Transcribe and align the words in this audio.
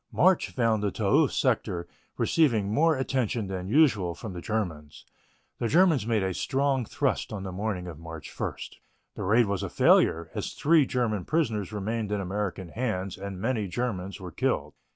March 0.11 0.49
found 0.49 0.81
the 0.81 0.89
Toul 0.89 1.27
sector 1.27 1.87
receiving 2.17 2.73
more 2.73 2.97
attention 2.97 3.45
than 3.45 3.67
usual 3.67 4.15
from 4.15 4.33
the 4.33 4.41
Germans. 4.41 5.05
The 5.59 5.67
Germans 5.67 6.07
made 6.07 6.23
a 6.23 6.33
strong 6.33 6.85
thrust 6.85 7.31
on 7.31 7.43
the 7.43 7.51
morning 7.51 7.85
of 7.85 7.99
March 7.99 8.33
1. 8.35 8.53
The 9.13 9.21
raid 9.21 9.45
was 9.45 9.61
a 9.61 9.69
failure, 9.69 10.31
as 10.33 10.53
three 10.53 10.87
German 10.87 11.23
prisoners 11.25 11.71
remained 11.71 12.11
in 12.11 12.19
American 12.19 12.69
hands 12.69 13.15
and 13.15 13.39
many 13.39 13.67
Germans 13.67 14.19
were 14.19 14.31
killed. 14.31 14.73